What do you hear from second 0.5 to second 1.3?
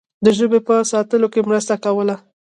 په ساتلو